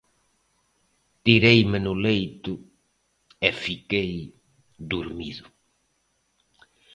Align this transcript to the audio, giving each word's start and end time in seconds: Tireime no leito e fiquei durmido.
Tireime 1.23 1.79
no 1.85 1.93
leito 2.05 2.53
e 3.47 3.49
fiquei 3.63 4.13
durmido. 4.91 5.45